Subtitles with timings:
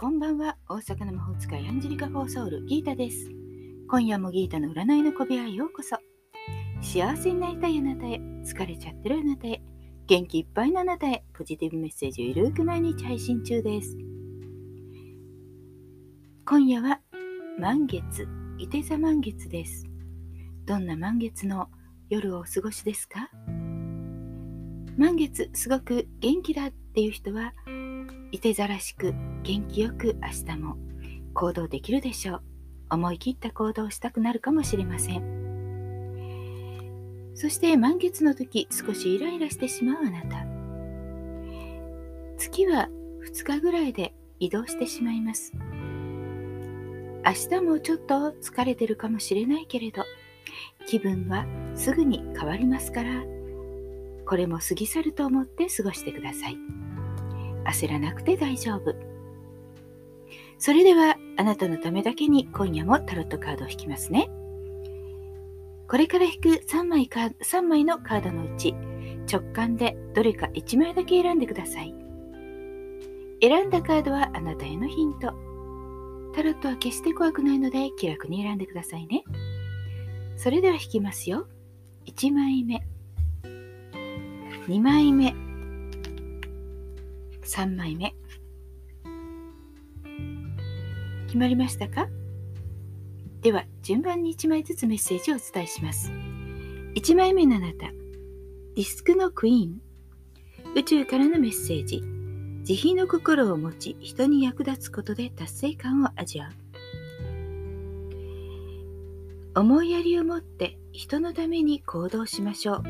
[0.00, 0.56] こんばんは。
[0.66, 3.30] 大阪の魔法使いアンジェリカ・フォーソウルギータです。
[3.86, 5.98] 今夜もギータの占いの小部屋へようこそ。
[6.80, 8.18] 幸せになりたいあなたへ。
[8.42, 9.62] 疲れちゃってるあなたへ。
[10.06, 11.22] 元気いっぱいのあなたへ。
[11.34, 13.94] ポジティブメッセージをゆるく毎日配信中です。
[16.46, 17.02] 今夜は
[17.58, 18.26] 満月
[18.56, 19.84] いて座満月です。
[20.64, 21.68] どんな満月の
[22.08, 23.28] 夜をお過ごしですか？
[24.96, 27.52] 満月すごく元気だっていう人は
[28.32, 30.76] いて座らしく元気よく明日も
[31.34, 32.42] 行動できるでしょう。
[32.92, 35.40] 思い切った行動をしたくなるかもしれません。
[37.34, 40.44] そして満月の時少しイライラしてしまうあなた。
[42.36, 42.88] 月は
[43.24, 45.52] 2日ぐらいで移動してしまいます。
[47.24, 50.04] 明日もちょっと疲れてるかもしれないけれど
[50.86, 51.44] 気分は
[51.74, 53.22] すぐに変わりますから
[54.26, 56.79] これも過ぎ去ると思って過ごしてください。
[57.70, 58.94] 焦らなくて大丈夫。
[60.58, 64.30] それではあなたのためだけに今夜もタロットカードを引きますね。
[65.88, 68.74] これから引く3枚か3枚のカードのうち
[69.30, 71.94] 直感でどれか1枚だけ選んでください。
[73.42, 75.32] 選んだカードはあなたへのヒント。
[76.34, 79.24] タロットは決して怖くないので気楽に選んでくださいね。
[80.36, 81.48] それでは引きますよ。
[82.06, 82.82] 1枚目。
[84.68, 85.49] 2枚目。
[87.50, 88.14] 3枚目。
[91.26, 92.06] 決まりましたか？
[93.40, 96.12] では順番に1枚ずつメッセージをお伝えします。
[96.94, 99.80] 1枚目のあなたディスクのクイーン。
[100.76, 102.04] 宇宙からのメッセージ。
[102.62, 106.50] 慈悲の心を持ち人に役立つことで達成感を味わ
[109.56, 109.58] う。
[109.58, 112.82] 思いやりを持って人のために行動しましょう。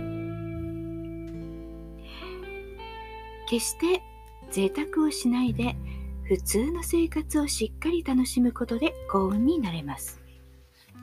[3.48, 4.03] 決して
[4.51, 5.77] 贅沢をしないで
[6.25, 10.21] 普通の生活をしっかり楽しむことで幸運になれます。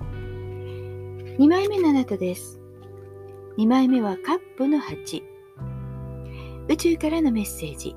[0.01, 2.59] 2枚目のあなたです。
[3.57, 5.23] 2枚目はカップの8
[6.69, 7.95] 宇宙からのメッセージ。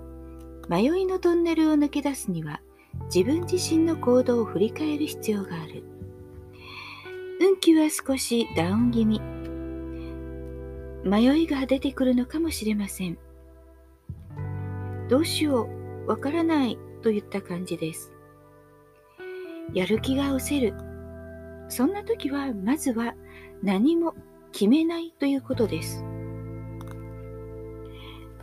[0.69, 2.61] 迷いのトンネルを抜け出すには
[3.13, 5.83] 自分自身の行動を振り返る必要がある。
[7.41, 9.21] 運気は少しダウン気味。
[11.05, 13.19] 迷いが出てくるのかもしれません。
[15.11, 15.69] どうしよ
[16.07, 18.13] うわからないといった感じです。
[19.75, 20.75] やる気が失せる。
[21.69, 23.15] そんな時はまずは
[23.61, 24.15] 何も
[24.53, 26.05] 決めないということです。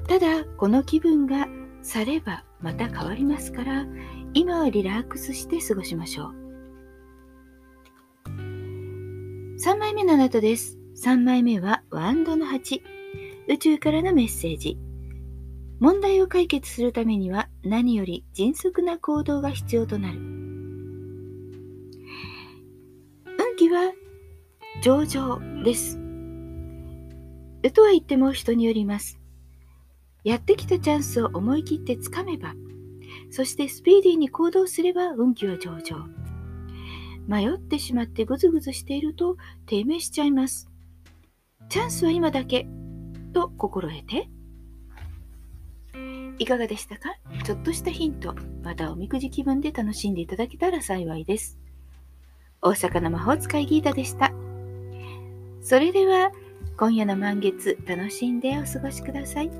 [0.09, 1.47] ただこの気分が
[1.81, 3.85] 去ればまた変わりますから
[4.33, 6.35] 今はリラックスして過ごしましょう。
[9.59, 10.77] 3枚目のあなたです。
[10.97, 12.81] 3枚目はワンドの8
[13.47, 14.77] 宇宙からのメッセージ。
[15.79, 20.19] 問題を解決するためには何より迅速な行動が必要となる
[23.39, 23.91] 運気は
[24.81, 25.99] 上々です。
[27.73, 29.19] とは言っても人によります。
[30.23, 32.53] やってきたチャンスを思い切ってつかめば、
[33.29, 36.07] そしてスピーディーに行動すれば運気は上々。
[37.27, 40.69] 迷ってしまってぐずぐずしていると低迷しちゃいます。
[41.69, 42.67] チャンスは今だけ
[43.33, 44.29] と心得て。
[46.39, 47.15] いかがでしたか？
[47.43, 51.57] ちょっとしたヒント、またおみくじ気分で楽しんでいただけたら幸いです。
[52.61, 54.31] 大阪の魔法使いギータでした。
[55.61, 56.31] それでは、
[56.77, 59.51] 今夜の満月、楽しんでお過ごしください。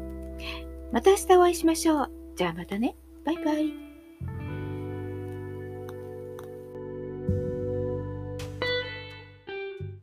[0.92, 2.12] また明日お会いしましょう。
[2.36, 2.96] じゃあまたね。
[3.26, 3.87] バイバイ。